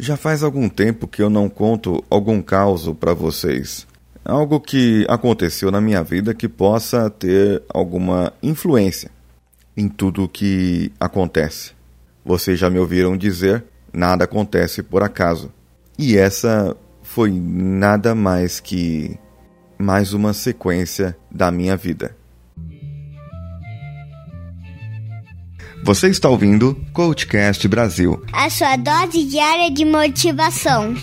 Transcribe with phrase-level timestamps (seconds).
[0.00, 3.86] Já faz algum tempo que eu não conto algum caos para vocês.
[4.24, 9.10] Algo que aconteceu na minha vida que possa ter alguma influência
[9.76, 11.72] em tudo o que acontece.
[12.24, 15.52] Vocês já me ouviram dizer: nada acontece por acaso.
[15.98, 19.18] E essa foi nada mais que
[19.76, 22.16] mais uma sequência da minha vida.
[25.82, 30.94] Você está ouvindo Coachcast Brasil a sua dose diária de motivação.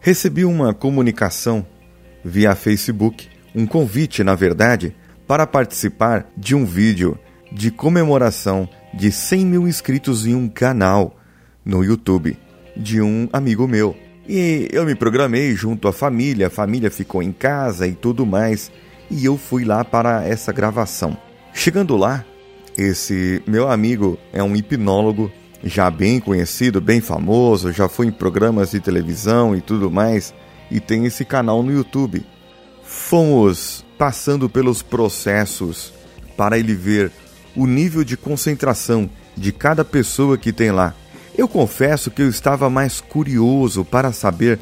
[0.00, 1.66] Recebi uma comunicação
[2.24, 4.94] via Facebook, um convite, na verdade,
[5.26, 7.16] para participar de um vídeo
[7.52, 11.15] de comemoração de 100 mil inscritos em um canal
[11.66, 12.38] no YouTube
[12.76, 13.96] de um amigo meu.
[14.28, 18.70] E eu me programei junto à família, a família ficou em casa e tudo mais,
[19.10, 21.16] e eu fui lá para essa gravação.
[21.52, 22.24] Chegando lá,
[22.78, 25.30] esse meu amigo é um hipnólogo
[25.64, 30.34] já bem conhecido, bem famoso, já foi em programas de televisão e tudo mais,
[30.70, 32.24] e tem esse canal no YouTube.
[32.82, 35.92] Fomos passando pelos processos
[36.36, 37.10] para ele ver
[37.54, 40.94] o nível de concentração de cada pessoa que tem lá.
[41.36, 44.58] Eu confesso que eu estava mais curioso para saber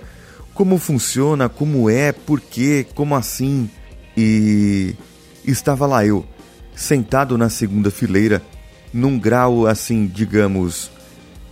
[0.52, 3.70] como funciona, como é, por quê, como assim.
[4.16, 4.96] E
[5.44, 6.24] estava lá eu,
[6.74, 8.42] sentado na segunda fileira,
[8.92, 10.90] num grau assim, digamos,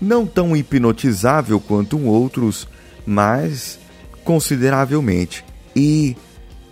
[0.01, 2.67] não tão hipnotizável quanto outros,
[3.07, 3.79] mas
[4.25, 5.45] consideravelmente.
[5.75, 6.17] E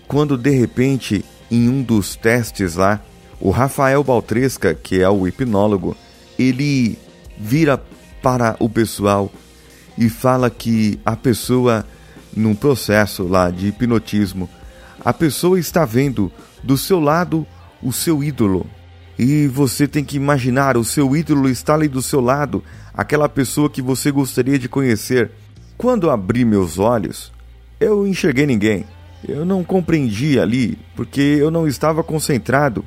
[0.09, 3.01] quando de repente, em um dos testes lá,
[3.41, 5.97] o Rafael Baltresca, que é o hipnólogo,
[6.39, 6.98] ele
[7.39, 7.81] vira
[8.23, 9.31] para o pessoal
[9.97, 11.85] e fala que a pessoa,
[12.35, 14.49] num processo lá de hipnotismo,
[15.05, 16.31] a pessoa está vendo
[16.63, 17.47] do seu lado
[17.83, 18.67] o seu ídolo.
[19.19, 22.64] E você tem que imaginar, o seu ídolo está ali do seu lado,
[22.95, 25.30] aquela pessoa que você gostaria de conhecer.
[25.77, 27.33] Quando abri meus olhos,
[27.79, 28.85] eu enxerguei ninguém.
[29.27, 32.85] Eu não compreendi ali, porque eu não estava concentrado.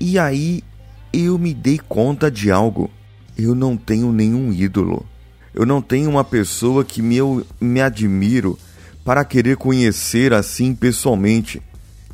[0.00, 0.64] E aí
[1.12, 2.90] eu me dei conta de algo
[3.36, 5.06] eu não tenho nenhum ídolo.
[5.54, 8.58] Eu não tenho uma pessoa que me, eu me admiro
[9.04, 11.62] para querer conhecer assim pessoalmente.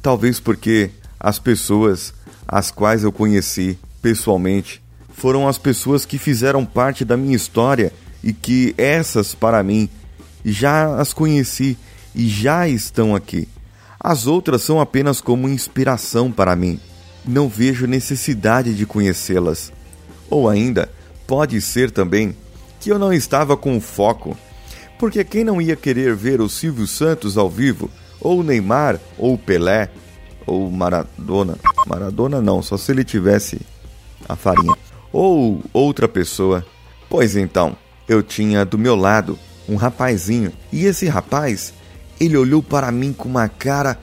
[0.03, 2.15] Talvez porque as pessoas
[2.47, 7.93] as quais eu conheci pessoalmente foram as pessoas que fizeram parte da minha história
[8.23, 9.89] e que essas para mim
[10.45, 11.77] já as conheci
[12.15, 13.49] e já estão aqui.
[14.01, 16.81] As outras são apenas como inspiração para mim.
[17.27, 19.73] Não vejo necessidade de conhecê-las.
[20.31, 20.89] Ou ainda,
[21.29, 22.35] Pode ser também
[22.81, 24.35] que eu não estava com foco,
[24.99, 29.91] porque quem não ia querer ver o Silvio Santos ao vivo, ou Neymar, ou Pelé,
[30.47, 31.59] ou Maradona?
[31.87, 33.61] Maradona não, só se ele tivesse
[34.27, 34.75] a farinha.
[35.13, 36.65] Ou outra pessoa.
[37.11, 37.77] Pois então,
[38.09, 41.75] eu tinha do meu lado um rapazinho, e esse rapaz,
[42.19, 43.99] ele olhou para mim com uma cara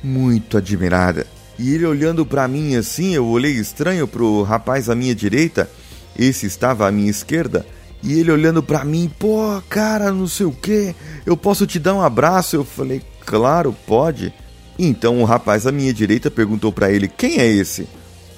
[0.00, 1.26] muito admirada.
[1.58, 5.68] E ele olhando para mim assim, eu olhei estranho pro rapaz à minha direita
[6.18, 7.64] esse estava à minha esquerda
[8.02, 10.94] e ele olhando para mim, pô, cara, não sei o que,
[11.26, 12.56] eu posso te dar um abraço?
[12.56, 14.32] Eu falei, claro, pode.
[14.78, 17.88] Então o rapaz à minha direita perguntou para ele, quem é esse?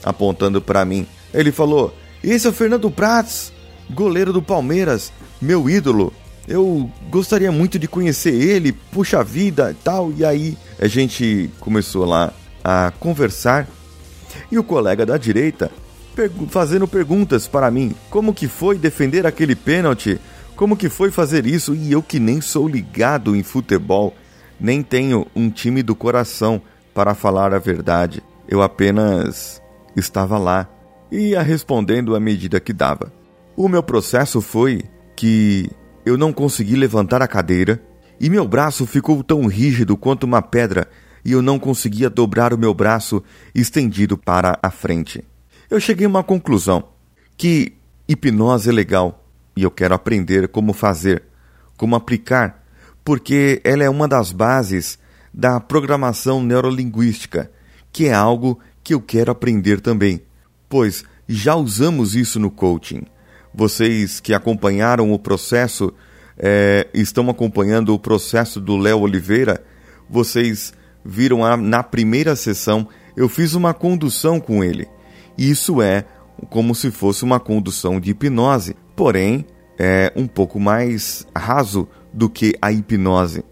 [0.02, 1.06] Apontando para mim.
[1.32, 3.52] Ele falou, esse é o Fernando Prats,
[3.90, 6.12] goleiro do Palmeiras, meu ídolo.
[6.48, 10.10] Eu gostaria muito de conhecer ele, puxa vida tal.
[10.16, 12.32] E aí a gente começou lá
[12.64, 13.69] a conversar.
[14.50, 15.70] E o colega da direita
[16.48, 17.94] fazendo perguntas para mim.
[18.10, 20.21] Como que foi defender aquele pênalti?
[20.56, 21.75] Como que foi fazer isso?
[21.75, 24.15] E eu que nem sou ligado em futebol,
[24.60, 26.60] nem tenho um time do coração
[26.93, 28.22] para falar a verdade.
[28.47, 29.62] Eu apenas
[29.97, 30.69] estava lá
[31.10, 33.12] e ia respondendo à medida que dava.
[33.56, 34.82] O meu processo foi
[35.16, 35.70] que
[36.04, 37.81] eu não consegui levantar a cadeira
[38.20, 40.88] e meu braço ficou tão rígido quanto uma pedra
[41.25, 43.23] e eu não conseguia dobrar o meu braço
[43.55, 45.30] estendido para a frente
[45.70, 46.84] eu cheguei a uma conclusão:
[47.37, 47.75] que
[48.08, 49.25] hipnose é legal
[49.56, 51.22] e eu quero aprender como fazer,
[51.76, 52.64] como aplicar,
[53.05, 54.99] porque ela é uma das bases
[55.32, 57.50] da programação neurolinguística,
[57.93, 60.22] que é algo que eu quero aprender também,
[60.69, 63.02] pois já usamos isso no coaching.
[63.55, 65.93] Vocês que acompanharam o processo,
[66.37, 69.62] é, estão acompanhando o processo do Léo Oliveira,
[70.08, 70.72] vocês
[71.05, 74.88] viram a, na primeira sessão, eu fiz uma condução com ele.
[75.40, 76.04] Isso é
[76.50, 79.46] como se fosse uma condução de hipnose, porém
[79.78, 83.42] é um pouco mais raso do que a hipnose.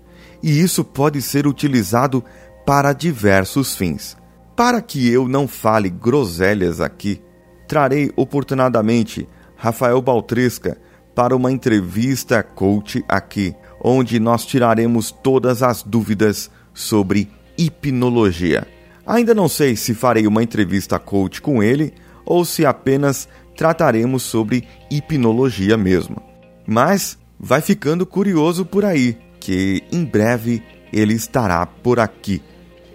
[0.42, 2.22] e isso pode ser utilizado
[2.66, 4.16] para diversos fins.
[4.54, 7.20] Para que eu não fale groselhas aqui,
[7.66, 9.26] trarei oportunadamente
[9.56, 10.78] Rafael Baltresca
[11.14, 18.77] para uma entrevista coach aqui, onde nós tiraremos todas as dúvidas sobre hipnologia.
[19.08, 21.94] Ainda não sei se farei uma entrevista coach com ele
[22.26, 23.26] ou se apenas
[23.56, 26.20] trataremos sobre hipnologia mesmo.
[26.66, 30.62] Mas vai ficando curioso por aí, que em breve
[30.92, 32.42] ele estará por aqui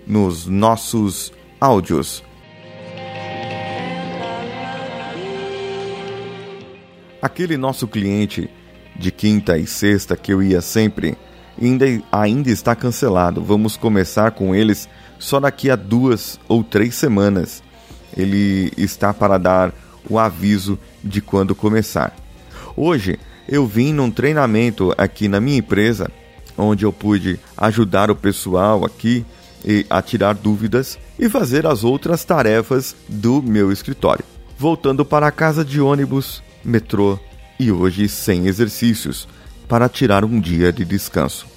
[0.06, 2.24] nos nossos áudios.
[7.20, 8.48] Aquele nosso cliente
[8.96, 11.18] de quinta e sexta que eu ia sempre
[11.60, 13.42] ainda, ainda está cancelado.
[13.42, 14.88] Vamos começar com eles
[15.24, 17.64] só daqui a duas ou três semanas.
[18.16, 19.74] Ele está para dar
[20.10, 22.14] o aviso de quando começar.
[22.76, 23.18] Hoje
[23.48, 26.12] eu vim num treinamento aqui na minha empresa,
[26.58, 29.26] onde eu pude ajudar o pessoal aqui
[29.90, 34.26] a tirar dúvidas e fazer as outras tarefas do meu escritório.
[34.58, 37.18] Voltando para a casa de ônibus, metrô
[37.58, 39.28] e hoje sem exercícios,
[39.70, 41.53] para tirar um dia de descanso.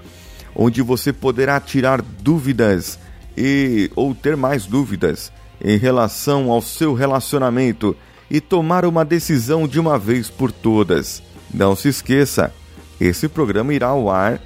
[0.54, 2.98] onde você poderá tirar dúvidas
[3.36, 7.96] e ou ter mais dúvidas em relação ao seu relacionamento
[8.30, 11.22] e tomar uma decisão de uma vez por todas.
[11.52, 12.52] Não se esqueça,
[13.00, 14.40] esse programa irá ao ar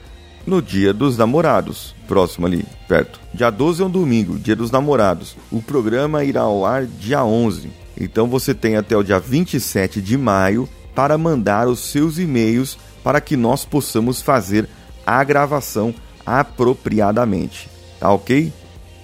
[0.46, 3.20] no Dia dos Namorados, próximo ali, perto.
[3.32, 5.37] Dia 12 é um domingo, Dia dos Namorados.
[5.50, 7.70] O programa irá ao ar dia 11.
[7.99, 13.20] Então você tem até o dia 27 de maio para mandar os seus e-mails para
[13.20, 14.69] que nós possamos fazer
[15.06, 15.94] a gravação
[16.25, 17.69] apropriadamente.
[18.00, 18.52] Tá ok?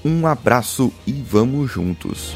[0.05, 2.35] Um abraço e vamos juntos.